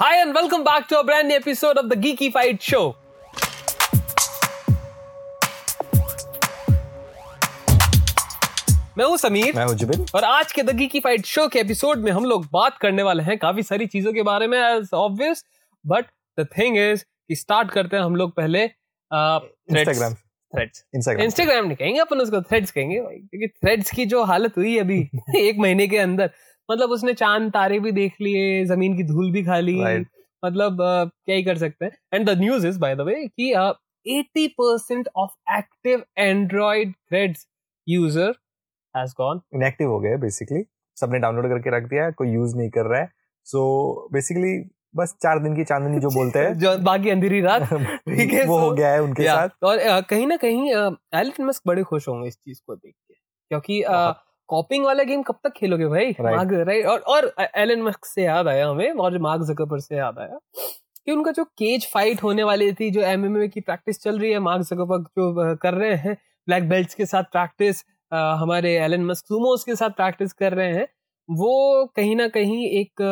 [0.00, 2.84] Hi, and welcome back to a brand new episode of the Geeky Fight Show.
[8.98, 11.98] मैं हूँ समीर मैं हूँ जुबिन। और आज के द गीकी फाइट शो के एपिसोड
[11.98, 15.44] में हम लोग बात करने वाले हैं काफ़ी सारी चीज़ों के बारे में as obvious
[15.84, 16.06] but
[16.38, 20.14] the thing is कि स्टार्ट करते हैं हम लोग पहले इंस्टाग्राम
[20.52, 24.76] थ्रेड्स इंस्टाग्राम इंस्टाग्राम नहीं कहेंगे अपन उसको थ्रेड्स कहेंगे क्योंकि थ्रेड्स की जो हालत हुई
[24.78, 25.00] अभी
[25.38, 26.30] एक महीने के अंदर
[26.70, 30.06] मतलब उसने चाँद तारे भी देख लिए ज़मीन की धूल भी खा ली। Right.
[30.44, 33.52] मतलब uh, क्या ही कर सकते हैं। And the news is by the way कि
[34.06, 37.46] eighty percent of active Android Threads
[37.88, 38.34] user
[38.96, 40.64] has gone inactive हो गए बेसिकली
[40.96, 43.12] सबने डाउनलोड करके रख दिया है कोई यूज़ नहीं कर रहा है।
[43.44, 43.58] सो
[44.06, 47.62] so, बेसिकली बस चार दिन की चांदनी जो बोलते हैं। जो बाकी अंधेरी रात
[48.08, 50.70] ठीक है, वो हो गया है उनके साथ। और uh, कहीं ना कहीं
[51.14, 53.14] एलन मस्क बड़े खुश होंगे इस चीज़ को देख के।
[53.48, 54.16] क्योंकि बहुत।
[54.50, 56.14] कॉपिंग वाला गेम कब तक खेलोगे भाई.
[56.20, 60.18] मार्क राइट और और एलन मस्क से याद आया हमें और मार्क जकरबर्ग से याद
[60.18, 60.38] आया
[61.06, 64.38] कि उनका जो केज फाइट होने वाली थी जो एमएमए की प्रैक्टिस चल रही है
[64.38, 66.14] मार्क जकरबर्ग जो कर रहे हैं
[66.48, 70.86] ब्लैक बेल्ट्स के साथ प्रैक्टिस हमारे एलन मस्क सुमोस के साथ प्रैक्टिस कर रहे हैं
[71.28, 71.52] वो
[71.96, 73.02] कहीं ना कहीं एक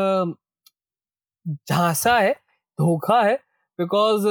[1.70, 2.32] झांसा है
[2.78, 3.34] धोखा है
[3.78, 4.26] बिकॉज़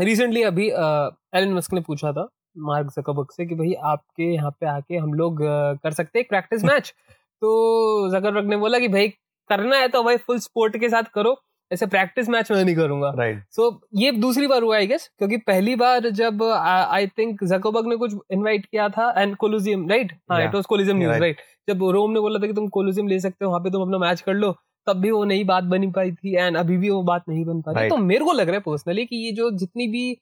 [0.00, 2.28] रिसेंटली अभी एलन मस्क ने पूछा था
[2.58, 5.38] मार्क जकरबर्ग से कि भाई आपके यहाँ पे आके हम लोग
[5.82, 6.94] कर सकते हैं प्रैक्टिस मैच
[7.42, 9.08] तो जकरबर्ग ने बोला कि भाई
[9.50, 11.36] करना है तो भाई फुल स्पोर्ट के साथ करो
[11.72, 15.10] ऐसे प्रैक्टिस मैच मैं नहीं करूँगा। राइट सो so, ये दूसरी बार हुआ आई गेस
[15.18, 20.12] क्योंकि पहली बार जब आई थिंक जकोबर्ग ने कुछ इनवाइट किया था एंड कोलोजियम राइट
[20.30, 23.20] हाँ it was Colosseum news right जब रोम ने बोला था कि तुम कोलोजियम ले
[23.20, 24.52] सकते हो वहाँ पे तुम अपना मैच कर लो
[24.86, 27.60] तब भी वो नई बात बनी पाई थी एंड अभी भी वो बात नहीं बन
[27.60, 27.98] पा रही। Right.
[27.98, 30.18] तो मेरे को लग रहा है पर्सनली कि ये जो जितनी भी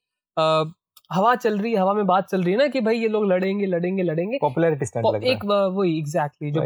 [1.10, 3.24] हवा चल रही है हवा में बात चल रही है ना कि भाई ये लोग
[3.26, 6.62] लड़ेंगे लड़ेंगे लड़ेंगे। पॉपुलैरिटी स्टंट लग एक वही एग्जैक्टली जो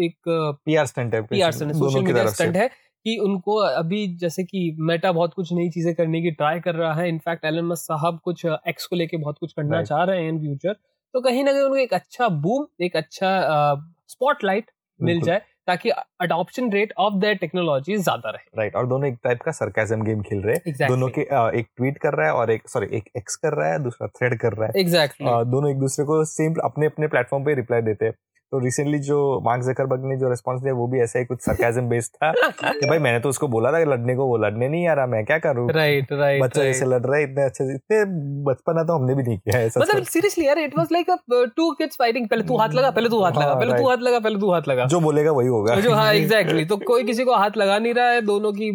[0.00, 0.28] एक
[0.66, 2.68] पीआर स्टंट है PR stunt social media stunt है
[3.06, 6.92] कि उनको अभी जैसे कि मेटा बहुत कुछ नई चीज़ें करने की ट्राई कर रहा
[6.94, 10.28] है। इनफैक्ट एलन मस्क साहब कुछ एक्स को लेके बहुत कुछ करना चाह रहे हैं
[10.28, 10.72] इन फ्यूचर
[11.14, 13.30] तो कहीं ना कहीं उनको एक अच्छा बूम एक अच्छा
[14.08, 14.70] स्पॉटलाइट
[15.00, 19.42] मिल जाए ताकि adoption rate of their technology ज़्यादा रहे। राइट और दोनों एक टाइप
[19.42, 20.88] का सरकाजम गेम खेल रहे हैं। Exactly.
[20.88, 21.20] दोनों के
[21.58, 24.38] एक ट्वीट कर रहा है और एक सॉरी एक एक्स कर रहा है दूसरा थ्रेड
[24.40, 25.50] कर रहा है। Exactly exactly.
[25.50, 28.14] दोनों एक दूसरे को सेम अपने अपने प्लेटफॉर्म पे रिप्लाई देते हैं।
[28.52, 31.88] तो रिसेंटली जो मार्क जकरबर्ग ने जो रिस्पांस दिया वो भी ऐसा ही कुछ सरकाजम
[31.88, 32.30] बेस्ड था
[32.72, 35.06] कि भाई मैंने तो उसको बोला था कि लड़ने को वो लड़ने नहीं आ रहा
[35.06, 35.68] मैं क्या करूँ?
[35.72, 37.98] राइट राइट बच्चा जैसे लड़ रहा है इतने अच्छे से इतने
[38.44, 41.10] बचपना तो हमने भी नहीं किया है मतलब सीरियसली यार it was like
[41.56, 43.96] two kids fighting पहले तू हाथ लगा पहले तू हाथ लगा हाँ, पहले तू हाथ
[43.98, 47.24] लगा पहले तू हाथ लगा। जो बोलेगा वही होगा। जो हाँ एग्जैक्टली तो कोई किसी
[47.24, 48.70] को हाथ लगा नहीं रहा है दोनों की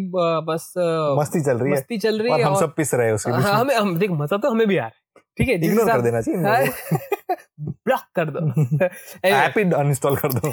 [0.48, 0.72] बस
[1.20, 3.54] मस्ती चल रही है। मस्ती चल रही है हम सब पिस रहे हैं उसके हाँ,
[3.54, 5.02] हमें हम देख मज़ा तो हमें भी आ रहा है।
[5.38, 6.40] ठीक है इग्नोर कर देना चाहिए।
[7.60, 8.86] ब्लॉक कर दो।
[9.24, 10.52] ऐप ही अनइंस्टॉल कर दो।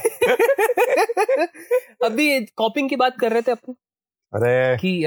[2.06, 3.74] अभी कॉपिंग की बात कर रहे थे अपन?
[4.34, 5.04] अरे। कि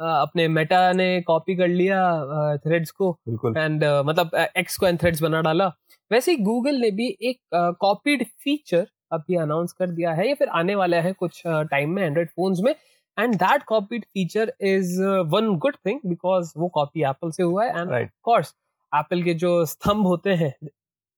[0.00, 5.40] अपने मेटा ने कॉपी कर लिया थ्रेड्स को एंड मतलब एक्स को एंड थ्रेड्स बना
[5.40, 5.66] डाला।
[6.10, 7.38] वैसे ही गूगल ने भी एक
[7.80, 12.02] कॉपीड फीचर अभी अनाउंस कर दिया है या फिर आने वाला है कुछ टाइम में
[12.02, 12.74] एंड्रॉइड फोन्स में।
[13.18, 17.80] And that copied feature is one good thing because वो कॉपी एप्पल से हुआ है
[17.80, 18.54] एंड राइट कोर्स
[18.92, 20.54] एप्पल के जो स्तंभ होते हैं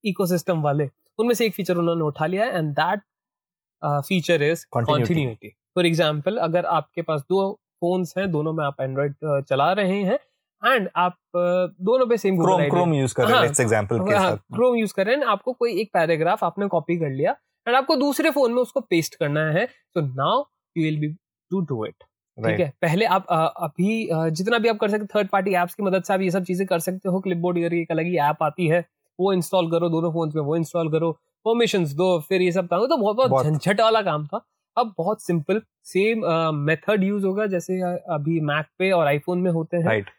[0.03, 0.89] इकोसिस्टम वाले
[1.19, 3.01] उनमें से एक फीचर उन्होंने उठा लिया है and that
[4.07, 4.65] feature is.
[4.71, 7.51] Continuity for example अगर आपके पास दो
[7.81, 9.15] फोन्स हैं दोनों में आप एंड्रॉइड
[9.49, 10.19] चला रहे हैं
[10.63, 14.11] एंड आप uh, दोनों पे सेम क्रोम क्रोम यूज़ कर रहे हैं हाँ, एग्जांपल के
[14.11, 17.35] साथ। क्रोम यूज़ कर रहे हैं आपको कोई एक पैराग्राफ आपने कॉपी कर लिया
[17.67, 20.43] एंड आपको दूसरे फ़ोन में उसको पेस्ट करना है तो now
[20.75, 21.07] you will be
[21.51, 22.03] to do it
[22.37, 26.03] ठीक है पहले आप अभी जितना भी आप कर सकते थर्ड पार्टी एप्स की मदद
[26.03, 28.67] से आप ये सब चीज़ें कर सकते हो। क्लिपबोर्ड करके एक अलग ही ऐप आती
[28.67, 28.79] है
[29.19, 31.11] वो इंस्टॉल करो दोनों फ़ोन में वो इंस्टॉल करो।
[31.45, 34.41] परमिशंस दो फिर ये सब काम तो बहुत बहुत। झंझट वाला काम था।
[34.77, 36.21] अब बहुत सिंपल सेम
[36.57, 37.79] मेथड यूज़ होगा जैसे
[38.13, 40.09] अभी मैक पे और आईफोन में होते हैं। राइट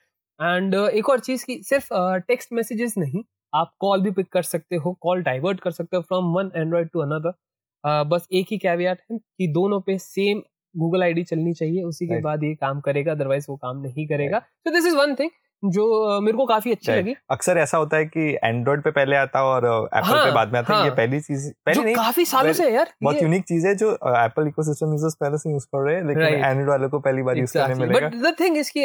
[0.41, 1.89] एंड एक और चीज़ की सिर्फ़
[2.29, 3.23] टेक्स्ट मैसेजेस नहीं
[3.53, 6.89] आप कॉल भी पिक कर सकते हो कॉल डाइवर्ट कर सकते हो from one Android
[6.89, 10.43] to another बस एक ही कैवियाट है कि दोनों पे सेम
[10.75, 14.39] गूगल आईडी चलनी चाहिए उसी के बाद ये काम करेगा अदरवाइज़ वो काम नहीं करेगा।
[14.39, 15.31] तो दिस इज़ वन थिंग
[15.63, 16.91] जो मेरे को काफ़ी अच्छी.
[16.93, 20.53] लगी। अक्सर ऐसा होता है कि एंड्रॉइड पे पहले आता और एप्पल हाँ, पे बाद
[20.53, 23.23] में आता है हाँ। ये पहली चीज़ पहली जो नहीं काफ़ी सालों से यार बहुत
[23.23, 26.69] यूनिक चीज़ है जो एप्पल इकोसिस्टम यूज़र्स पहले से यूज़ कर रहे हैं लेकिन एंड्रॉइड
[26.69, 28.85] वालों को पहली बार यूज़ करने मिलेगा। बट द थिंग इसकी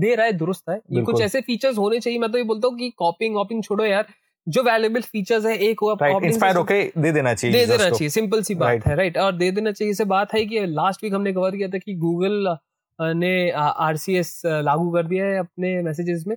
[0.00, 2.68] दे रहा है दुरुस्त है। ये कुछ ऐसे फीचर्स होने चाहिए मैं तो ये बोलता
[2.68, 4.06] हूँ कि कॉपिंग वॉपिंग छोड़ो यार।
[4.46, 8.42] जो वैल्यूबल फीचर्स है एक राइट इंस्पायर होके दे देना चाहिए दे देना चाहिए सिंपल
[8.42, 8.86] सी बात Right.
[8.86, 11.68] है राइट और दे देना चाहिए से बात है कि लास्ट वीक हमने कवर किया
[11.68, 12.56] था कि गूगल
[12.98, 16.36] ने आरसीएस लागू कर दिया है अपने मैसेजेस में।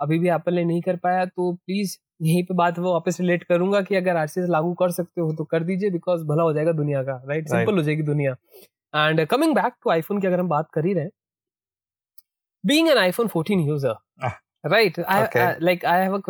[0.00, 3.44] अभी भी एप्पल ने नहीं कर पाया तो प्लीज़ यहीं पे बात वो वापस रिलेट
[3.44, 6.72] करूँगा कि अगर आरसीएस लागू कर सकते हो तो कर दीजिए बिकॉज़ भला हो जाएगा
[6.72, 7.56] दुनिया का राइट Right.
[7.56, 8.32] सिंपल हो जाएगी दुनिया।
[9.08, 11.08] And coming back to iPhone की अगर हम बात कर ही रहे
[12.64, 13.94] being an iPhone 14 user
[14.24, 14.32] Ah,
[14.72, 14.98] right?
[14.98, 15.44] I, okay.
[15.44, 16.20] I like i have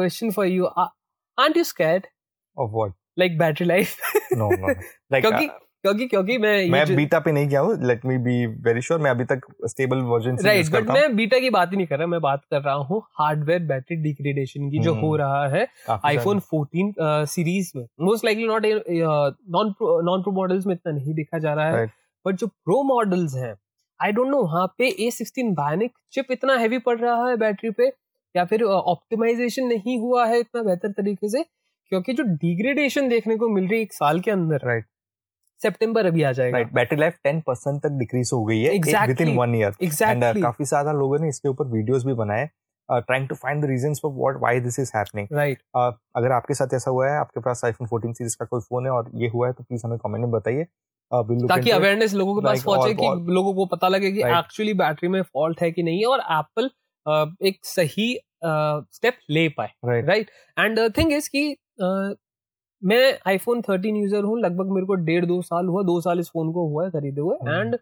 [1.38, 2.08] aren't you scared
[2.56, 2.93] of what?
[3.17, 3.99] Like battery life?
[4.32, 4.75] No no
[5.11, 8.34] like क्योंकि uh, क्योंकि क्योंकि मैं मैं बीटा पे नहीं गया हूँ let me be
[8.67, 11.70] very sure मैं अभी तक स्टेबल वर्जन राइट बट करता हूँ। मैं बीटा की बात
[11.73, 15.02] ही नहीं कर रहा मैं बात कर रहा हूँ हार्डवेयर बैटरी डिग्रेडेशन की जो हम्म।
[15.02, 15.67] हो रहा है
[16.05, 18.67] आईफोन 14 सीरीज़ में। Most likely not
[19.56, 19.75] non
[20.05, 21.94] non pro models में इतना नहीं देखा जा रहा है Right.
[22.26, 23.55] बट जो प्रो मॉडल्स हैं
[24.00, 27.70] आई डोंट नो वहाँ पे ए सिक्सटीन बायनिक चिप इतना हैवी पड़ रहा है बैटरी
[27.70, 27.90] पे
[28.37, 31.43] या फिर ऑप्टिमाइजेशन नहीं हुआ है इतना बेहतर तरीके से
[31.88, 34.82] क्योंकि जो डिग्रेडेशन देखने को मिल रही है एक साल के अंदर Right.
[35.62, 38.79] सितंबर अभी आ जाएगा। राइट बैटरी लाइफ 10% तक डिक्रीज हो गई है
[39.20, 42.50] within one year and exactly काफ़ी ज़्यादा लोगों ने इसके ऊपर वीडियोस भी बनाए
[42.93, 45.58] trying to find the reasons for what why this is happening right
[46.17, 48.93] अगर आपके साथ ऐसा हुआ है आपके पास आईफोन 14 सीरीज़ का कोई फ़ोन है
[48.93, 50.67] और ये हुआ है तो प्लीज़ हमें कमेंट में बताइए।
[51.14, 55.08] Uh, ताकि अवेयरनेस लोगों के पास पहुँचे कि लोगों को पता लगे कि एक्चुअली बैटरी
[55.08, 56.70] में फॉल्ट है कि नहीं है और एप्पल
[57.06, 58.14] एक सही
[58.44, 61.44] स्टेप ले पाए राइट एंड थिंग इज़ कि
[62.82, 66.28] मैं आईफोन 13 यूज़र हूँ लगभग मेरे को डेढ़ दो साल हुआ दो साल इस
[66.28, 67.76] फ़ोन को हुआ है खरीदे हुए। एंड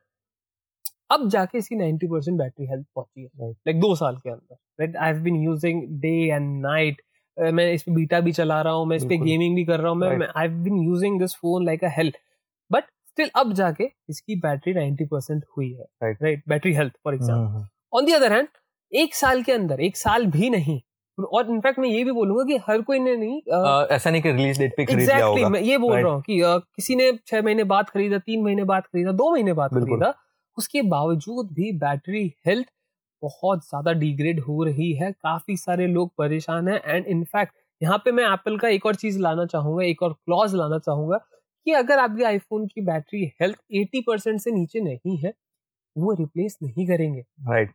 [1.13, 3.51] अब जाके इसकी 90 परसेंट बैटरी हेल्थ पहुँची है.
[3.51, 7.03] लाइक दो साल के अंदर right I have been using day and night
[7.37, 9.81] मैं इस पे बीटा भी चला रहा हूँ मैं इस पे बिल्कुल। गेमिंग भी कर
[9.81, 12.15] रहा हूँ मैं I have been using this phone like a health
[12.71, 16.23] but still अब जाके इसकी बैटरी 90 परसेंट हुई है Right.
[16.23, 18.49] Right battery health for example on the other hand
[18.93, 20.81] एक साल के अंदर एक साल भी नहीं।
[21.19, 24.23] और इनफैक्ट मैं ये भी बोलूँगा कि हर कोई ने नहीं अ, Uh, ऐसा नहीं
[24.23, 26.05] कि रिलीज़ डेट पे खरीद exactly, लिया होगा। मैं ये बोल Right.
[26.05, 29.31] रहा हूँ कि अ, किसी ने छह महीने बाद खरीदा तीन महीने बाद खरीदा दो
[29.33, 30.15] महीने बाद खरीदा
[30.59, 32.67] उसके बावजूद भी बैटरी हेल्थ
[33.23, 38.13] बहुत ज़्यादा डिग्रेड हो रही है। काफ़ी सारे लोग परेशान हैं एंड इनफैक्ट यहाँ पे
[38.13, 41.19] मैं एप्पल का एक और चीज़ लाना चाहूँगा एक और क्लॉज लाना चाहूँगा
[41.67, 45.33] कि अगर आपके आईफोन की बैटरी हेल्थ 80 परसेंट से नीचे नहीं है
[45.97, 47.73] वो रिप्लेस नहीं करेंगे। Right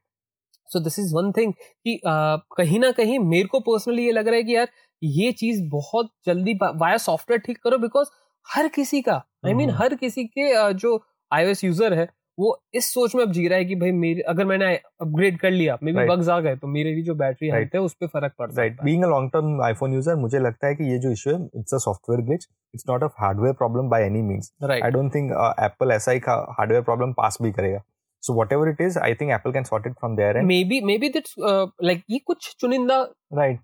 [0.69, 4.35] so this is one thing कि कहीं ना कहीं मेरे को पर्सनली ये लग रहा
[4.35, 4.67] है कि यार
[5.01, 8.07] ये चीज़ बहुत जल्दी वाया सॉफ्टवेयर ठीक करो बिकॉज़
[8.45, 11.01] हर किसी का आई मीन हम्म। हर किसी के जो
[11.31, 12.07] आईओएस यूज़र है
[12.37, 15.51] वो इस सोच में अब जी रहा है कि भाई मेरे अगर मैंने अपग्रेड कर
[15.51, 17.59] लिया मे बी बग्स आ गए तो मेरे भी जो बैटरी Right.
[17.59, 20.15] हेल्थ है उस पर फ़र्क पड़ राइट सकता है। Being a long term iPhone user
[20.15, 23.07] मुझे लगता है कि ये जो इशू है it's a software glitch it's not a
[23.19, 27.51] hardware problem by any means I don't think Apple ऐसा ही हार्डवेयर प्रॉब्लम पास भी
[27.51, 27.81] करेगा।
[28.27, 31.09] So whatever it is I think Apple can sort it from there and maybe maybe
[31.09, 33.01] that's like ये कुछ चुनिंदा
[33.33, 33.59] right.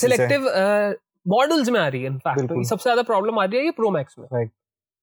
[0.00, 0.48] Selective
[1.28, 4.18] models में आ रही है इनफैक्ट। सबसे ज़्यादा प्रॉब्लम आ रही है ये प्रो मैक्स
[4.18, 4.50] में। Right.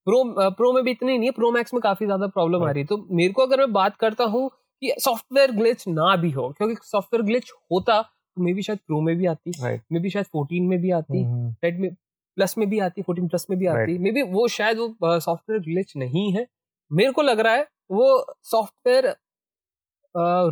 [0.07, 2.71] प्रो प्रो में भी इतनी नहीं है प्रो मैक्स में काफ़ी ज़्यादा प्रॉब्लम आ.
[2.71, 6.31] रही है। तो मेरे को अगर मैं बात करता हूँ कि सॉफ्टवेयर ग्लिच ना भी
[6.31, 9.99] हो क्योंकि सॉफ्टवेयर ग्लिच होता तो मे बी शायद प्रो में भी आती राइट मे
[9.99, 11.23] बी शायद 14 में भी आती
[11.63, 11.89] रेडमी
[12.37, 15.61] प्लस में भी आती 14 प्लस में भी आती। मे बी वो शायद वो सॉफ्टवेयर
[15.63, 16.45] ग्लिच नहीं है।
[16.91, 18.07] मेरे को लग रहा है वो
[18.45, 19.15] सॉफ्टवेयर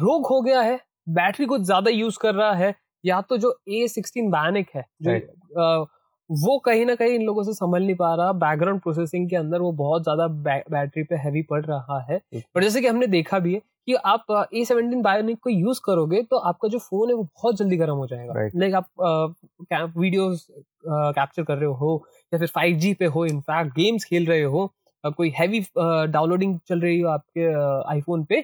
[0.04, 0.80] रोग हो गया है
[1.10, 2.74] बैटरी कुछ ज़्यादा यूज़ कर रहा है
[3.04, 5.88] या तो जो ए सिक्सटीन बैनिक है जो Right.
[6.30, 9.62] वो कहीं ना कहीं इन लोगों से संभल नहीं पा रहा बैकग्राउंड प्रोसेसिंग के अंदर
[9.62, 10.28] वो बहुत ज़्यादा
[10.70, 12.22] बैटरी पे हैवी पड़ रहा है
[12.56, 16.22] और जैसे कि हमने देखा भी है कि आप ए सेवनटीन बायोनिक को यूज़ करोगे
[16.24, 18.56] तो आपका जो फ़ोन है वो बहुत जल्दी गर्म हो जाएगा Right.
[18.56, 20.48] लाइक आप वीडियोस
[20.86, 24.72] कैप्चर कर रहे हो या फिर 5G पे हो इनफैक्ट गेम्स खेल रहे हो
[25.04, 27.46] कोई हैवी डाउनलोडिंग चल रही हो आपके
[27.92, 28.42] आईफोन पे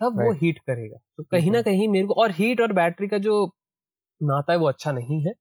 [0.00, 3.18] तब वो हीट करेगा। तो कहीं ना कहीं मेरे को और हीट और बैटरी का
[3.20, 3.44] जो
[4.20, 5.32] नाता है वो अच्छा नहीं है।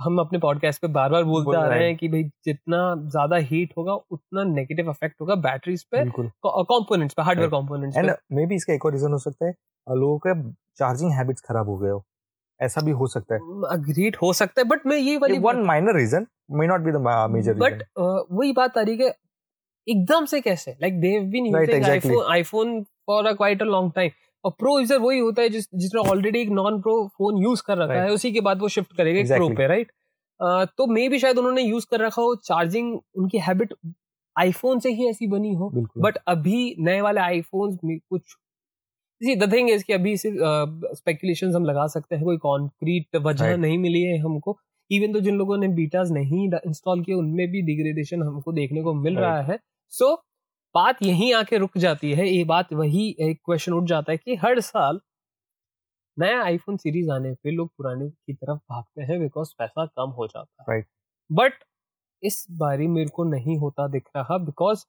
[0.00, 3.72] हम अपने पॉडकास्ट पे बार बार बोलते आ रहे हैं कि भाई जितना ज़्यादा हीट
[3.76, 7.50] होगा उतना नेगेटिव इफ़ेक्ट होगा बैटरीज पे कंपोनेंट्स पे hardware.
[7.50, 9.52] Components and may be इसका एक और रीजन हो सकता है
[9.86, 10.34] लोगों के
[10.78, 12.04] चार्जिंग हैबिट्स खराब हो गए हो।
[12.60, 13.40] ऐसा भी हो सकता है।
[13.70, 16.96] अग्रीड हो सकता है बट मैं ये वाली one minor reason may not be the
[17.32, 19.14] major but वही बात आ रही है
[19.86, 23.92] एकदम से कैसे like they have been using iPhone iPhone for a quite a long
[23.94, 24.10] time
[24.44, 27.76] और प्रो यूज़र वही होता है जिस जिसने ऑलरेडी एक नॉन प्रो फ़ोन यूज़ कर
[27.78, 28.04] रखा Right.
[28.04, 29.96] है उसी के बाद वो शिफ्ट करेगा एक प्रो पे राइट right?
[30.40, 33.74] uh, तो मे भी शायद उन्होंने यूज़ कर रखा हो चार्जिंग उनकी हैबिट
[34.36, 38.36] आईफोन से ही ऐसी बनी हो बट अभी नए वाले आईफोन में कुछ
[39.20, 43.46] सी द थिंग इज़ कि अभी सिर्फ़ स्पेकुलेशंस हम लगा सकते हैं कोई कॉन्क्रीट वजह
[43.46, 43.60] Right.
[43.60, 44.58] नहीं मिली है हमको
[44.90, 48.94] इवन तो जिन लोगों ने बीटास नहीं इंस्टॉल किए उनमें भी डिग्रेडेशन हमको देखने को
[48.94, 49.26] मिल Right.
[49.26, 49.58] रहा है
[49.92, 50.14] सो
[50.74, 54.34] बात यहीं आके रुक जाती है ये बात वही एक क्वेश्चन उठ जाता है कि
[54.36, 55.00] हर साल
[56.16, 60.26] नया आईफोन सीरीज़ आने पे लोग पुराने की तरफ़ भागते हैं बिकॉज़ पैसा कम हो
[60.26, 60.88] जाता है Right.
[61.30, 61.52] बट
[62.22, 64.84] इस बारी मेरे को नहीं होता दिख रहा बिकॉज़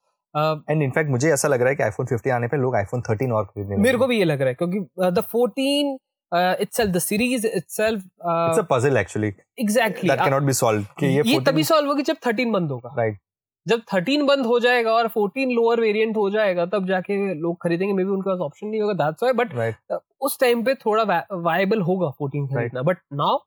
[0.70, 3.32] एंड इनफैक्ट मुझे ऐसा लग रहा है कि आईफोन 50 आने पे लोग आईफोन 13
[3.32, 4.80] और खरीदने मेरे को भी ये लग रहा है क्योंकि
[5.12, 5.98] the 14
[6.32, 9.28] itself the series itself it's a puzzle actually
[9.60, 12.52] exactly that can not be solve कि ये ये 14 तभी सॉल्व होगी जब 13
[12.54, 13.20] बंद होगा। राइट
[13.66, 17.94] जब 13 बंद हो जाएगा और 14 लोअर वेरिएंट हो जाएगा तब जाके लोग खरीदेंगे।
[17.94, 21.82] मे बी उनके पास ऑप्शन नहीं होगा दैट्स व्हाई बट उस टाइम पे थोड़ा वायबल
[21.82, 23.38] होगा 14 खरीदना बट नाउ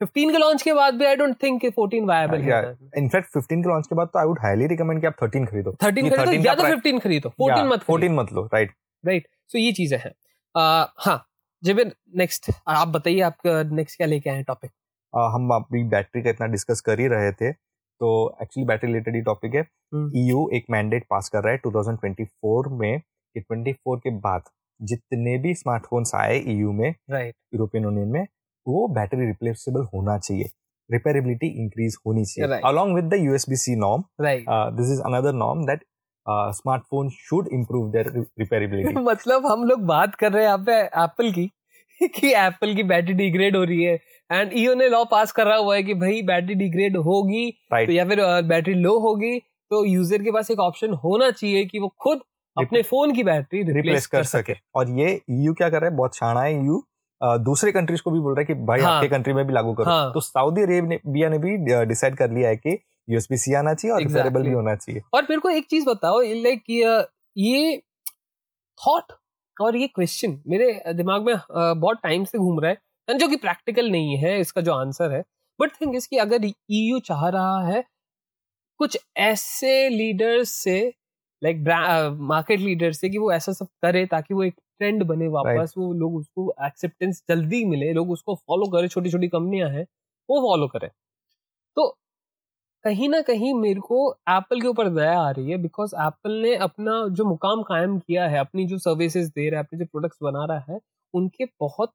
[0.00, 2.58] 15 के लॉन्च के बाद भी आई डोंट थिंक 14 वायबल है।
[2.98, 5.70] इनफैक्ट 15 के लॉन्च के बाद तो आई वुड हाईली रिकमेंड कि आप 13 खरीदो।
[5.84, 8.72] 13 खरीदो 13 या तो 15 खरीदो। 14 मत 14 मत लो राइट
[9.04, 10.12] राइट सो ये चीज़ें हैं।
[10.54, 11.16] हाँ
[11.62, 14.70] जिबिन नेक्स्ट आप बताइए आप नेक्स्ट क्या लेके आए टॉपिक
[15.14, 17.52] हम अभी बैटरी का इतना डिस्कस कर ही रहे थे
[18.00, 18.08] तो
[18.42, 19.60] एक्चुअली बैटरी रिलेटेड ही टॉपिक है।
[19.94, 24.42] हम्म। ईयू एक मैंडेट पास कर रहा है 2024 में कि 24 के बाद
[24.80, 28.26] जितने भी स्मार्टफोन्स आए ईयू में राइट यूरोपियन यूनियन में
[28.66, 30.50] वो बैटरी रिप्लेसेबल होना चाहिए।
[30.90, 32.60] रिपेरेबिलिटी इंक्रीज होनी चाहिए.
[32.64, 34.44] Along with the USB C norm right
[34.76, 35.84] this is another norm that
[36.28, 41.30] smartphone should improve their repairability मतलब हम लोग बात कर रहे हैं यहाँ पे एप्पल
[41.32, 41.46] की
[42.14, 43.94] कि एप्पल की बैटरी डिग्रेड हो रही है।
[44.30, 47.86] एंड ईओ ने लॉ पास करा हुआ है कि भाई बैटरी डिग्रेड होगी right.
[47.86, 49.38] तो या फिर बैटरी लो होगी
[49.70, 52.20] तो यूज़र के पास एक ऑप्शन होना चाहिए कि वो खुद
[52.56, 55.96] अपने फ़ोन की बैटरी रिप्लेस रिप्लेस कर सके। और ये ईयू क्या कर रहा है?
[55.96, 56.82] बहुत शाना है ईयू
[57.20, 59.72] दूसरे कंट्रीज़ को भी बोल रहा है कि भाई हाँ। आपके कंट्री में भी लागू
[59.74, 61.56] करो। हाँ। तो सऊदी अरेबिया ने भी
[61.86, 64.42] डिसाइड कर लिया है कि यूएसबी सी आना चाहिए और Exactly.
[64.42, 66.70] भी होना चाहिए और मेरे को एक चीज़ बताओ लाइक
[67.36, 67.76] ये
[68.80, 69.12] थॉट
[69.56, 73.90] और ये क्वेश्चन मेरे दिमाग में बहुत टाइम से घूम रहा है जो कि प्रैक्टिकल
[73.90, 75.22] नहीं है इसका जो आंसर है
[75.60, 77.84] बट थिंक इसकी अगर ईयू चाह रहा है
[78.80, 80.78] कुछ ऐसे लीडर्स से
[81.42, 81.64] लाइक
[82.22, 85.76] मार्केट लीडर से कि वो ऐसा सब करे ताकि वो एक ट्रेंड बने वापस right.
[85.78, 89.86] वो लोग उसको एक्सेप्टेंस जल्दी मिले लोग उसको फॉलो करे छोटी छोटी कंपनियाँ हैं
[90.28, 90.88] वो फॉलो करें
[92.84, 96.54] कहीं ना कहीं मेरे को एप्पल के ऊपर दया आ रही है बिकॉज़ एप्पल ने
[96.56, 100.18] अपना जो मुकाम कायम किया है अपनी जो सर्विसेज़ दे रहा है अपने जो प्रोडक्ट्स
[100.22, 100.78] बना रहा है
[101.14, 101.92] उनके बहुत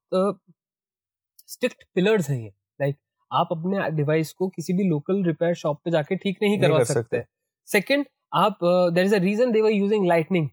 [1.47, 2.47] स्ट्रिक्ट पिलर्स हैं ये।
[2.79, 2.95] लाइक
[3.31, 6.77] आप अपने डिवाइस को किसी भी लोकल रिपेयर शॉप पे जाके ठीक नहीं नहीं करवा
[6.79, 7.23] कर सकते।
[7.67, 8.59] सेकंड आप
[8.93, 10.49] there is a reason they were using lightning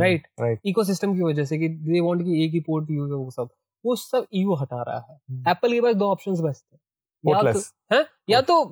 [0.00, 3.30] right ecosystem की वजह से कि दे वांट कि एक ही पोर्ट यूज़ हो वो
[3.30, 3.48] सब।
[3.84, 6.80] वो सब ईयू हटा रहा है। हम्म। एप्पल के पास दो ऑप्शंस बचते हैं।
[7.24, 7.60] या तो
[7.92, 8.04] है?
[8.30, 8.64] या तो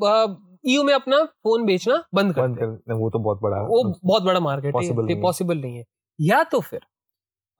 [0.64, 4.40] ईयू में अपना फ़ोन बेचना बंद कर कर वो तो बहुत बड़ा वो बहुत बड़ा
[4.40, 5.84] मार्केट है। पॉसिबल नहीं है।
[6.18, 6.80] या तो फिर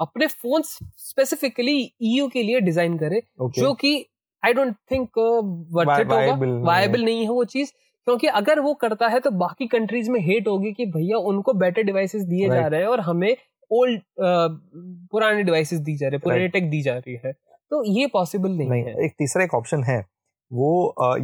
[0.01, 3.95] अपने फ़ोन स्पेसिफिकली ईयू के लिए डिज़ाइन करे ओके जो कि
[4.43, 6.35] आई डोंट थिंक वर्थ होगा।
[6.67, 7.73] वायबल नहीं है। वो चीज़
[8.07, 11.83] क्योंकि अगर वो करता है तो बाकी कंट्रीज़ में हेट होगी कि भैया उनको बेटर
[11.83, 13.37] डिवाइसेस दिए जा रहे हैं और हमें
[13.71, 18.07] ओल्ड पुराने डिवाइसेस दी जा रहे हैं पुरानी टेक दी जा रही है। तो ये
[18.07, 20.05] पॉसिबल नहीं, नहीं है। एक तीसरा एक ऑप्शन है।
[20.51, 20.73] वो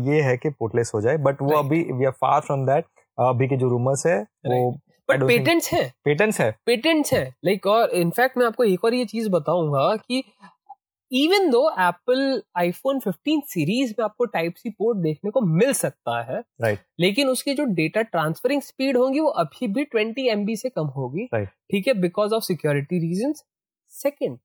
[0.07, 1.65] ये है कि पोर्टलेस हो जाए बट वो Right.
[1.65, 2.85] अभी we are far from that
[3.19, 4.71] अभी के जो रूमर्स है वो
[5.09, 9.05] बट पेटेंट्स हैं पेटेंट्स है पेटेंट्स हैं लाइक और इनफैक्ट मैं आपको एक और ये
[9.07, 10.23] चीज़ बताऊँगा कि
[11.13, 12.21] even though Apple
[12.57, 16.85] iPhone 15 series में आपको टाइप सी पोर्ट देखने को मिल सकता है राइट Right.
[17.01, 21.29] लेकिन उसकी जो डेटा ट्रांसफरिंग स्पीड होगी वो अभी भी 20 एमबी से कम होगी
[21.35, 21.49] Right.
[21.71, 23.33] ठीक है because of security reason
[23.93, 24.39] second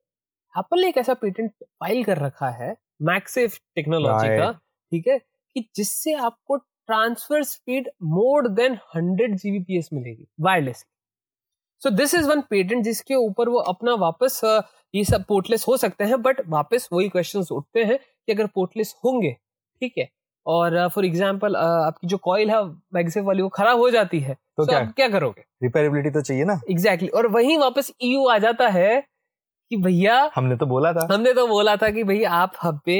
[0.56, 4.40] Apple ने एक ऐसा पेटेंट फ़ाइल कर रखा है मैक्सेफ टेक्नोलॉजी Right.
[4.40, 4.60] का
[4.96, 10.86] ठीक है कि जिससे आपको transfer speed more than 100 GBPS मिलेगी wireless
[11.82, 14.42] so this is one patent जिसके ऊपर वो अपना वापस
[14.96, 18.96] ये सब पोर्टलेस हो सकते हैं बट वापस वही क्वेश्चन उठते हैं कि अगर पोर्टलेस
[19.06, 19.32] होंगे
[19.82, 20.08] ठीक है?
[20.46, 24.64] और फॉर एग्जांपल आपकी जो कॉइल है मैगसेफ वाली वो खराब हो जाती है तो
[24.64, 24.80] तो क्या?
[24.80, 25.42] आप क्या करोगे?
[25.64, 27.26] रिपेरेबिलिटी तो चाहिए ना। Exactly exactly.
[27.26, 29.04] और वहीं वापस ईयू आ जाता है
[29.72, 33.00] कि भैया हमने तो बोला था। हमने तो बोला था कि भैया आप हम पे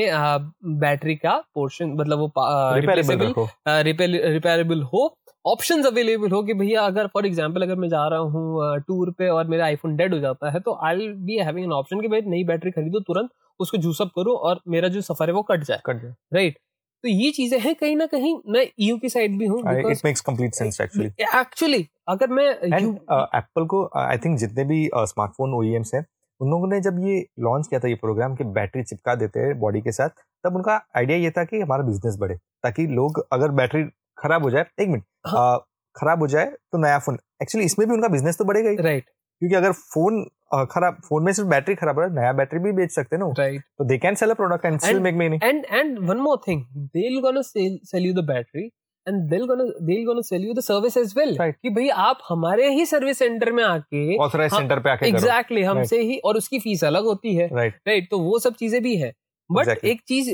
[0.80, 7.26] बैटरी का पोर्शन मतलब वो रखो। रिपेयरेबल हो ऑप्शंस अवेलेबल हो कि भैया अगर फॉर
[7.26, 10.60] एग्ज़ाम्पल अगर मैं जा रहा हूँ टूर पे और मेरा आईफोन डेड हो जाता है
[10.60, 13.30] तो I be having an option कि भाई नई बैटरी खरीदो तुरंत
[13.60, 16.58] उसको जूसअप करो और मेरा जो सफ़र है वो कट जाए। कट जाए। राइट
[17.04, 20.22] तो ये चीज़ें हैं कहीं ना कहीं मैं यू की साइड भी हूँ it makes
[20.22, 26.06] complete sense actually actually अगर मैं एप्पल को आई थिंक जितने भी स्मार्टफ़ोन ओईएम्स हैं
[26.42, 29.60] उन लोगों ने जब ये लॉन्च किया था ये प्रोग्राम कि बैटरी चिपका देते हैं
[29.60, 30.10] बॉडी के साथ
[30.44, 33.84] तब उनका आइडिया ये था कि हमारा बिज़नेस बढ़े ताकि लोग अगर बैटरी
[34.18, 35.58] खराब हो जाए एक मिनट हाँ।
[35.96, 39.06] खराब हो जाए तो नया फ़ोन एक्चुअली इसमें भी उनका बिज़नेस तो बढ़ेगा ही। राइट
[39.42, 40.24] क्योंकि अगर फ़ोन
[40.72, 43.62] खराब फ़ोन में सिर्फ़ बैटरी खराब है नया बैटरी भी बेच सकते हैं ना राइट
[43.78, 46.62] तो they can sell a product and still make money and and one more thing
[46.96, 48.70] they'll gonna sell, sell you the battery
[49.08, 51.34] and they'll gonna they'll gonna sell you the service as well.
[51.40, 51.56] Right.
[51.64, 55.64] कि भाई आप हमारे ही service centre में आके authorise हाँ, center पे आके exactly
[55.64, 58.96] हमसे ही और उसकी फ़ीस अलग होती है। राइट राइट तो वो सब चीज़ें भी
[58.98, 59.14] है।
[59.50, 59.90] But Exactly.
[59.90, 60.30] एक चीज़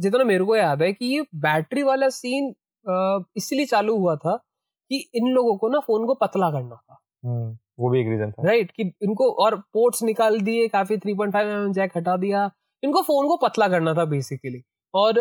[0.00, 2.54] जितना मेरे को याद है कि ये बैटरी वाला सीन
[3.36, 4.36] इसलिए चालू हुआ था
[4.90, 6.98] कि इन लोगों को ना फ़ोन को पतला करना था।
[7.80, 11.72] वो भी एक रीजन था। राइट कि इनको और पोर्ट्स निकाल दिए काफ़ी 3.5 mm
[11.74, 12.50] जैक हटा दिया।
[12.82, 14.62] इनको फ़ोन को पतला करना था बेसिकली
[14.94, 15.14] और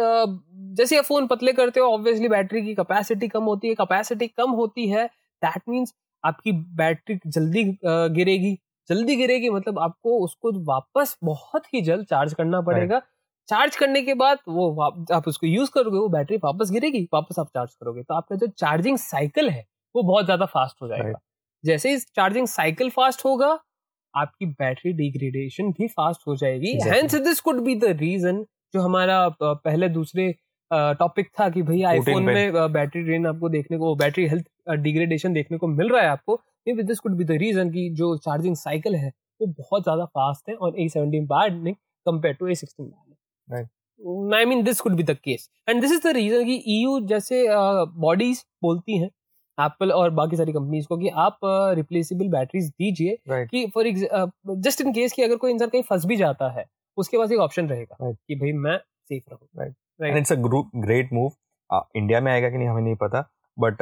[0.78, 4.52] जैसे आप फ़ोन पतले करते हो ऑब्वियसली बैटरी की कैपेसिटी कम होती है। कैपेसिटी कम
[4.54, 5.06] होती है
[5.42, 5.94] दैट मीन्स
[6.24, 8.58] आपकी बैटरी जल्दी गिरेगी।
[8.90, 13.02] जल्दी गिरेगी मतलब आपको उसको वापस बहुत ही जल्द चार्ज करना पड़ेगा।
[13.50, 14.70] चार्ज करने के बाद वो
[15.14, 18.48] आप उसको यूज़ करोगे वो बैटरी वापस गिरेगी वापस आप चार्ज करोगे। तो आपका जो
[18.50, 21.20] चार्जिंग साइकिल है वो बहुत ज़्यादा फास्ट हो जाएगा।
[21.64, 23.58] जैसे ही चार्जिंग साइकिल फास्ट होगा
[24.14, 28.46] आपकी बैटरी डिग्रेडेशन भी फास्ट हो जाएगी। Hence this could be the reason
[28.76, 30.34] जो हमारा पहले दूसरे
[30.72, 35.34] टॉपिक था कि भाई 14 आईफोन में बैटरी ड्रेन आपको देखने को बैटरी हेल्थ डिग्रेडेशन
[35.34, 38.56] देखने को मिल रहा है आपको may this could be the reason कि जो चार्जिंग
[38.58, 41.74] साइकिल है वो बहुत ज़्यादा फास्ट है और ए सेवनटीन नहीं
[42.06, 42.92] compare to A sixteen
[43.50, 43.68] Right.
[44.34, 47.44] I mean this could be the case and this is the reason कि ईयू जैसे
[48.00, 49.10] बॉडीज uh, बोलती हैं
[49.58, 51.40] एप्पल और बाकी सारी कंपनीज़ को कि आप
[51.76, 53.92] रिप्लेसेबल बैटरीज दीजिए कि फॉर
[54.60, 56.66] जस्ट इन केस कि अगर कोई इंसान कहीं फंस भी जाता है
[56.98, 58.78] उसके पास एक ऑप्शन रहेगा कि भाई मैं
[59.10, 61.32] सेफ़ रहूँ। Right it's a great move
[61.96, 63.82] India में आएगा कि नहीं हमें नहीं पता। बट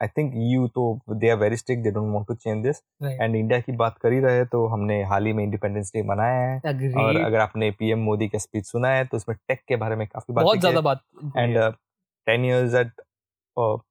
[0.00, 3.36] आई थिंक यू तो they are very strict they don't want to change this and
[3.36, 6.60] India की बात कर ही रहे तो हमने हाल ही में इंडिपेंडेंस डे मनाया है।
[6.64, 6.96] Agreed.
[6.98, 10.06] और अगर आपने पीएम मोदी का स्पीच सुना है तो उसमें टेक के बारे में
[10.06, 11.02] काफ़ी बात बहुत ज़्यादा बात
[11.36, 11.58] and
[12.26, 13.00] ten years at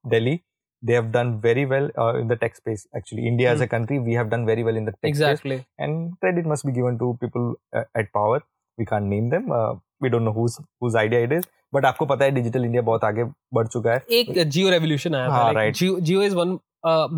[0.10, 0.40] Delhi
[0.84, 4.14] they have done very well in the tech space actually India as a country we
[4.14, 7.54] have done very well in the tech space and credit must be given to people
[8.00, 8.40] at power
[8.78, 9.52] We can't name them.
[9.52, 11.48] Uh, we don't know whose whose idea it is.
[11.74, 15.30] But आपको पता है digital India बहुत आगे बढ़ चुका है एक जियो revolution आया
[15.30, 15.84] हाँ, right.
[16.02, 16.58] Jio is one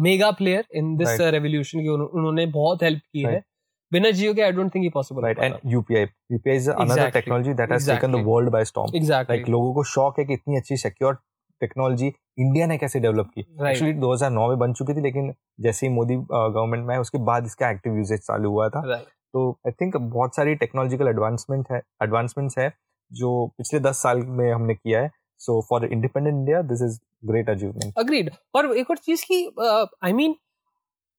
[0.03, 1.31] mega player in this Right.
[1.31, 3.43] Revolution की उन्हों- उन्होंने बहुत हेल्प की है Right.
[3.91, 6.01] बिना जियो के I don't think possible right and UPI
[6.31, 7.13] UPI is another Exactly.
[7.13, 8.23] Technology that has taken the.
[8.27, 11.17] World by storm exactly like लोगों को शौक है कि इतनी अच्छी सिक्योर
[11.61, 12.07] टेक्नोलॉजी
[12.39, 15.93] इंडिया ने कैसे डेवलप की राइट एक्चुअली 2009 में बन चुकी थी लेकिन जैसे ही
[15.93, 19.97] मोदी गवर्नमेंट में उसके बाद इसका एक्टिव यूजेज चालू हुआ था राइट तो आई थिंक
[19.97, 22.69] बहुत सारी टेक्नोलॉजिकल एडवांसमेंट है एडवांसमेंट्स है
[23.11, 27.49] जो पिछले दस साल में हमने किया है। So for independent India this is great
[27.49, 29.43] achievement agreed और एक और चीज़ की
[30.03, 30.35] आई मीन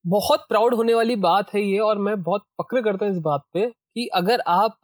[0.05, 3.43] बहुत प्राउड होने वाली बात है ये और मैं बहुत फक्र करता हूँ इस बात
[3.53, 4.77] पे कि अगर आप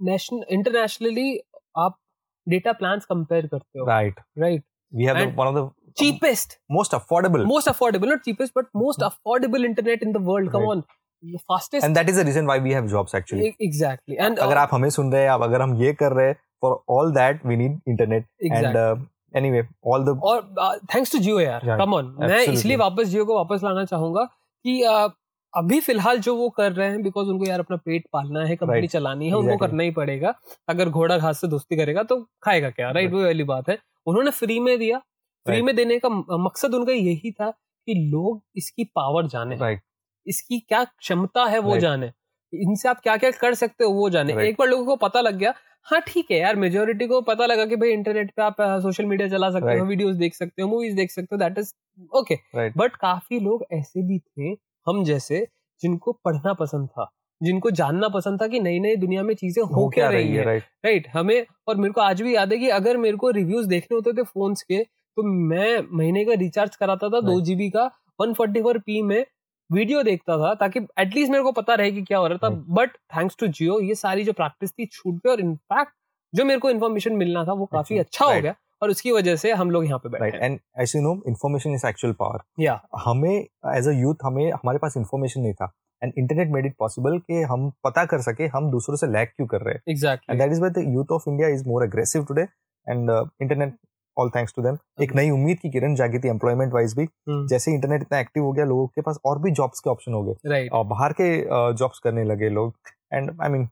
[0.00, 1.38] नेशनल इंटरनेशनली
[1.78, 1.98] आप
[2.46, 6.52] डेटा प्लान्स कंपेयर करते हो। Right right we have one of the cheapest.
[6.70, 10.50] Most affordable most affordable not cheapest but most affordable internet in the world.
[10.52, 10.76] Come Right.
[10.76, 10.82] on.
[11.22, 14.54] The fastest and that is the reason why we have jobs actually exactly and अगर
[14.54, 17.46] uh, आप हमें सुन रहे हैं अगर हम ये कर रहे हैं for all that
[17.46, 18.26] we need internet.
[18.44, 22.40] And anyway all the और थैंक्स टू जियो यार कम ऑन मैं.
[22.42, 24.24] इसलिए वापस जियो को वापस लाना चाहूँगा
[24.64, 25.08] कि uh,
[25.54, 28.80] अभी फ़िलहाल जो वो कर रहे हैं बिकॉज़ उनको यार अपना पेट पालना है कंपनी
[28.80, 28.92] Right.
[28.92, 29.50] चलानी है exactly.
[29.50, 30.34] उनको करना ही पड़ेगा
[30.68, 33.20] अगर घोड़ा घास से दोस्ती करेगा तो खाएगा क्या राइट right.
[33.20, 35.66] वो वाली बात है उन्होंने फ्री में दिया फ्री Right.
[35.66, 39.80] में देने का मकसद उनका यही था कि लोग इसकी पावर जाने राइट
[40.26, 41.82] इसकी क्या क्षमता है वो Right.
[41.82, 42.10] जाने।
[42.52, 44.44] इनसे आप क्या क्या कर सकते हो वो जाने। Right.
[44.44, 45.54] एक बार लोगों को पता लग गया।
[45.86, 49.28] हाँ ठीक है यार मेजोरिटी को पता लगा कि भाई इंटरनेट पे आप सोशल मीडिया
[49.28, 49.84] चला सकते हो.
[49.86, 51.72] वीडियोस देख सकते हो मूवीज़ देख सकते हो दैट इज़
[52.12, 52.36] ओके
[52.78, 54.50] बट काफ़ी लोग ऐसे भी थे
[54.86, 55.46] हम जैसे
[55.80, 59.88] जिनको पढ़ना पसंद था जिनको जानना पसंद था कि नई नई दुनिया में चीज़ें हो
[59.88, 62.96] क्या रही है राइट राइट हमें और मेरे को आज भी याद है कि अगर
[62.96, 67.20] मेरे को रिव्यूज़ देखने होते थे फोन्स के तो मैं महीने का रिचार्ज कराता था
[67.20, 67.84] दो जीबी का
[68.20, 69.24] वन फोर्टी फोर पी में
[69.70, 72.96] वीडियो देखता था ताकि एटलीस्ट मेरे को पता रहे कि क्या हो रहा था। बट
[73.16, 75.92] थैंक्स टू जियो ये सारी जो प्रैक्टिस थी छूट पे और इनफैक्ट
[76.32, 79.52] जो मेरे को इन्फॉर्मेशन मिलना था वो काफ़ी अच्छा हो गया और उसकी वजह से
[79.52, 83.34] हम लोग यहाँ पे बैठे and as you know information is actual power या हमें
[83.34, 87.42] एज अ यूथ हमें हमारे पास इन्फॉर्मेशन नहीं था। And internet made it possible कि
[87.42, 90.52] हम पता कर सके हम दूसरों से लैग क्यों कर रहे हैं। And exactly that
[90.52, 93.10] is why the youth of India is more aggressive today and
[93.42, 93.74] internet
[94.18, 97.06] all thanks to them एक नई उम्मीद की किरण जागी थी एम्प्लॉयमेंट वाइज भी।
[97.48, 100.22] जैसे इंटरनेट इतना एक्टिव हो गया लोगों के पास और भी जॉब्स के ऑप्शन हो
[100.24, 101.28] गए। और बाहर के
[101.74, 102.74] जॉब्स करने लगे लोग।
[103.14, 103.68] And I mean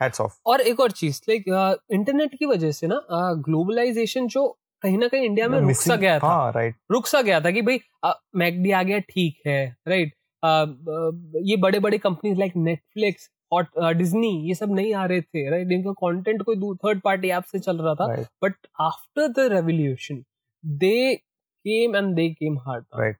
[0.00, 1.44] hats off और एक और चीज़ लाइक
[1.92, 3.00] इंटरनेट की वजह से ना
[3.46, 4.46] ग्लोबलाइजेशन जो
[4.82, 7.50] कहीं ना कहीं इंडिया में रुक सा गया था। हाँ राइट रुक सा गया था
[7.50, 7.80] कि भाई
[8.36, 10.14] मैकडी आ गया ठीक है राइट
[11.46, 15.72] ये बड़े बड़े कंपनीज़ लाइक नेटफ्लिक्स और डिज्नी ये सब नहीं आ रहे थे राइट
[15.72, 18.06] इनका कंटेंट कोई थर्ड पार्टी ऐप से चल रहा था
[18.42, 20.22] but after the revolution
[20.64, 23.18] they came and they came hard Right.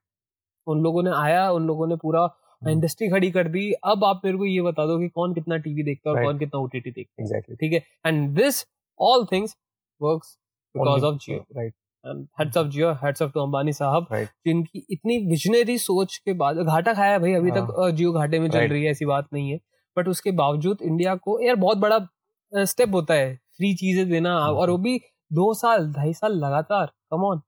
[0.66, 2.28] उन लोगों ने आया उन लोगों ने पूरा
[2.62, 5.82] इंडस्ट्री खड़ी कर दी। अब आप मेरे को ये बता दो कि कौन कितना टीवी
[5.82, 8.10] देखता है और कौन कितना ओटीटी देखता एग्जैक्टली है ठीक है?
[8.10, 8.64] And this
[9.00, 9.56] all things
[10.00, 10.36] works
[10.74, 11.74] because of Jio right
[12.40, 14.06] heads of Jio heads of to Ambani साहब
[14.46, 18.48] जिनकी इतनी विजनरी सोच के बाद घाटा खाया है भाई अभी तक जियो घाटे में
[18.50, 19.58] चल हाँ। रही है ऐसी बात नहीं है।
[19.96, 21.98] बट उसके बावजूद इंडिया को यार बहुत बड़ा
[22.52, 24.98] स्टेप होता है। फ्री चीज़ें देना। और वो भी
[25.31, 27.40] दो साल ढाई साल लगातार। Come on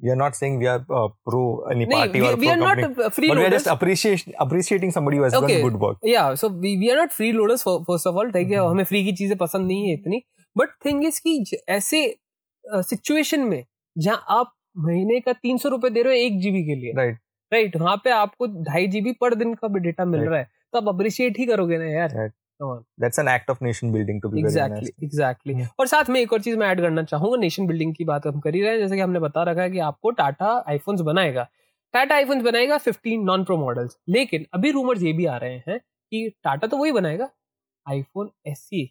[0.00, 1.42] we are not saying we are uh, pro
[1.74, 4.90] any party नहीं or we pro company not free but we are just appreciating appreciating
[4.96, 5.54] somebody who has Okay.
[5.54, 5.98] done good work.
[6.06, 9.04] Yeah so we we are not free loaders first of all ठीक है हमें free
[9.04, 10.20] की चीज़ें पसंद नहीं है इतनी।
[10.56, 12.02] But thing is कि ऐसे
[12.64, 13.64] सिचुएशन में
[13.96, 14.52] जहाँ आप
[14.86, 17.18] महीने का तीन सौ रुपए दे रहे हो एक जीबी के लिए राइट
[17.52, 20.30] राइट वहाँ पे आपको ढाई जीबी पर दिन का डेटा मिल Right.
[20.30, 22.34] रहा है। तो आप अप्रिशिएट ही करोगे ना यार। Right.
[23.00, 25.54] That's an act of nation building to be exactly exactly.
[25.80, 28.40] और साथ में एक और चीज़ मैं ऐड करना चाहूँगा नेशन बिल्डिंग की बात हम
[28.40, 31.48] कर ही रहे हैं। जैसे कि हमने बता रखा है कि आपको टाटा आईफोन्स बनाएगा।
[31.94, 35.78] टाटा आईफोन्स बनाएगा 15 नॉन प्रो मॉडल्स लेकिन अभी रूमर्स ये भी आ रहे हैं
[35.78, 37.28] कि टाटा तो वही बनाएगा।
[37.86, 38.84] IPhone SE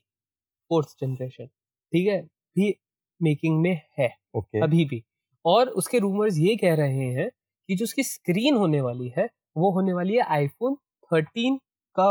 [0.72, 2.22] fourth generation ठीक है?
[2.22, 2.74] भी
[3.22, 5.04] मेकिंग में है। ओके अभी भी।
[5.46, 7.30] और उसके रूमर्स ये कह रहे हैं
[7.70, 10.78] कि जो उसकी स्क्रीन होने वाली है वो होने वाली है आईफोन
[11.12, 11.60] 13
[12.00, 12.08] का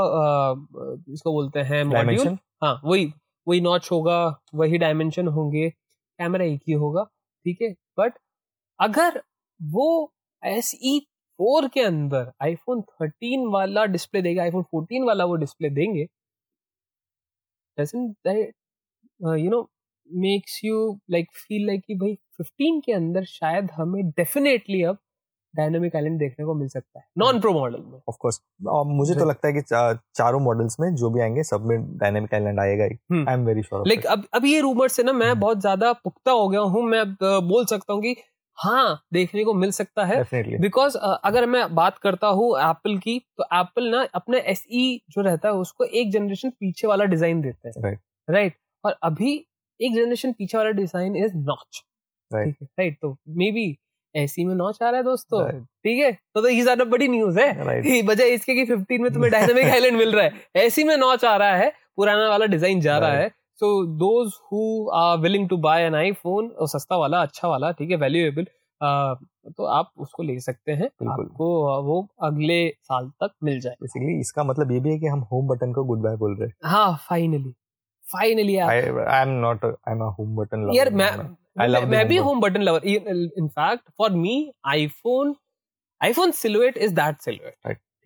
[1.12, 3.12] इसको बोलते हैं मॉड्यूल हाँ वही
[3.48, 7.04] वही नॉच होगा वही डायमेंशन होंगे कैमरा एक ही होगा
[7.46, 7.74] ठीक है?
[7.98, 8.12] बट
[8.80, 9.22] अगर
[9.60, 10.98] वो एस ई
[11.38, 16.06] फोर के अंदर आईफोन 13 वाला डिस्प्ले देगा आईफोन 14 वाला वो डिस्प्ले देंगे
[19.20, 19.62] you know
[20.10, 24.10] makes you like feel you like feel like कि भाई 15 के अंदर शायद हमें
[24.10, 24.98] डेफिनेटली अब
[25.54, 28.40] डायनामिक आइलैंड देखने को मिल सकता है। नॉन प्रो मॉडल में। ऑफ़ कोर्स
[28.88, 29.60] मुझे तो लगता है कि
[30.16, 33.62] चारों मॉडल्स में जो भी आएँगे सब में डायनामिक आइलैंड आएगा ही। I am very
[33.62, 36.60] sure like अब अब ये रूमर से ना मैं हम्म। बहुत ज़्यादा पुख्ता हो गया
[36.60, 38.16] हूँ। मैं अब, बोल सकता हूँ कि
[38.58, 40.22] हाँ देखने को मिल सकता है।
[40.58, 45.48] बिकॉज़ अगर मैं बात करता हूँ एप्पल की तो एप्पल ना अपने एसई जो रहता
[45.48, 48.00] है उसको एक जनरेशन पीछे वाला डिज़ाइन देते हैं। Right.
[48.28, 49.34] राइट और अभी
[49.80, 51.82] एक जनरेशन पीछे वाला design is notch
[52.30, 52.54] Right.
[52.78, 53.66] Right तो मे बी
[54.14, 56.12] एसी में नॉच आ रहा है दोस्तों। ठीक है?
[56.12, 59.96] तो तो ये ज़्यादा बड़ी न्यूज़ है। बजाय इसके कि 15 में तुम्हें डायनामिक आइलैंड
[59.98, 63.28] मिल रहा है। एसी में नॉच आ रहा है पुराना वाला डिज़ाइन जा रहा है।
[63.60, 67.96] So those who are willing to buy an iPhone सस्ता वाला अच्छा वाला ठीक है
[67.96, 68.46] वैल्यूएबल
[69.48, 71.46] तो आप उसको ले सकते हैं। आपको
[71.84, 75.46] वो अगले साल तक मिल जाए बेसिकली इसका मतलब ये भी है कि हम होम
[75.48, 77.54] बटन को गुड बाय बोल रहे हैं। हाँ finally
[78.04, 81.10] finally I I am not I am a home button यार मैं
[81.56, 84.34] I love मैं, भी home button lover in fact for me
[84.66, 85.34] iPhone
[86.00, 87.54] iPhone silhouette is that silhouette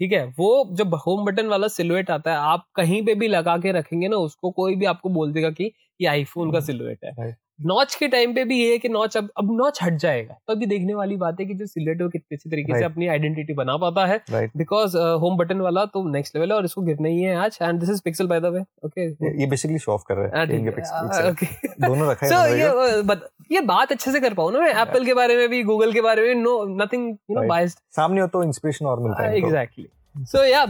[0.00, 0.24] ठीक है?
[0.38, 4.08] वो जब होम बटन वाला सिलुएट आता है आप कहीं पे भी लगा के रखेंगे
[4.08, 7.36] ना उसको कोई भी आपको बोल देगा कि ये आईफोन का सिलुएट है। Right.
[7.60, 10.52] नॉच के टाइम पे भी ये है कि नॉच अब अब नॉच हट जाएगा। तो
[10.52, 13.54] अभी देखने वाली बात है कि जो सिलुएट वो कितने अच्छी तरीके से अपनी आइडेंटिटी
[13.54, 14.18] बना पाता है।
[14.56, 17.80] बिकॉज़ होम बटन वाला तो नेक्स्ट लेवल है और इसको गिरना ही है आज। And
[17.80, 19.06] this is Pixel by the way okay
[19.40, 21.46] ये बेसिकली शो ऑफ़ कर रहा है। ओके
[21.86, 24.70] दोनों रखा है सो ये uh, बत, ये बात अच्छे से कर पाऊँ ना मैं।
[24.72, 27.46] एप्पल के बारे में भी गूगल के बारे में no nothing you know.
[27.48, 29.88] Biased सामने हो तो इंस्पिरेशन और मिलता है एग्जैक्टली
[30.26, 30.64] सो या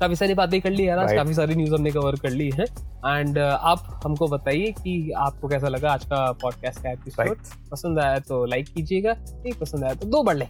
[0.00, 1.16] काफ़ी सारी बातें कर ली है Right.
[1.16, 2.64] काफ़ी सारी न्यूज़ हमने कवर कर ली है।
[2.98, 7.70] एंड आप हमको बताइए कि आपको कैसा लगा आज का पॉडकास्ट का एपिसोड Right.
[7.70, 10.44] पसंद आया तो लाइक कीजिएगा नहीं पसंद आया तो दो बढ़ ले।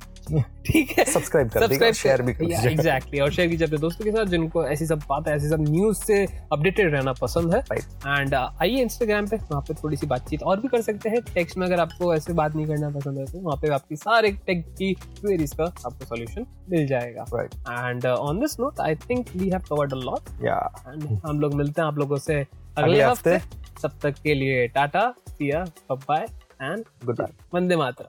[0.67, 1.05] ठीक है?
[1.05, 4.65] सब्सक्राइब कर दीजिए शेयर भी कर एग्जैक्टली और शेयर कीजिए अपने दोस्तों के साथ जिनको
[4.67, 7.61] ऐसी सब बात ऐसी सब न्यूज़ से अपडेटेड रहना पसंद है।
[8.09, 11.59] एंड आइए इंस्टाग्राम पे वहाँ पे थोड़ी सी बातचीत और भी कर सकते हैं। टेक्स्ट
[11.59, 14.67] में अगर आपको ऐसे बात नहीं करना पसंद है तो वहाँ पे आपकी सारे टेक
[14.79, 17.25] की क्वेरीज का आपको सोल्यूशन मिल जाएगा।
[17.81, 21.55] And on this note I think we have covered a lot yeah and हम लोग
[21.55, 22.47] मिलते हैं आप लोगों से
[22.79, 26.27] अगले हफ़्ते। सब तब तक के लिए tata see ya bye
[26.63, 28.09] and good bye Vande Mataram.